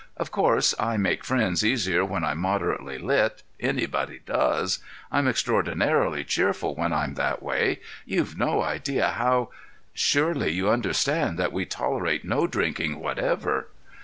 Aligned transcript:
Of 0.17 0.31
course 0.31 0.73
I 0.79 0.97
make 0.97 1.23
friends 1.23 1.63
easier 1.63 2.03
when 2.03 2.23
I'm 2.23 2.39
moderately 2.39 2.97
lit—anybody 2.97 4.21
does. 4.25 4.79
I'm 5.11 5.27
extraordinarily 5.27 6.23
cheerful 6.23 6.73
when 6.73 6.91
I'm 6.91 7.13
that 7.13 7.43
way. 7.43 7.81
You've 8.03 8.35
no 8.35 8.63
idea 8.63 9.09
how—" 9.09 9.49
"Surely 9.93 10.51
you 10.53 10.71
understand 10.71 11.37
that 11.37 11.53
we 11.53 11.65
tolerate 11.67 12.25
no 12.25 12.47
drinking 12.47 12.97
whatever?" 12.99 13.67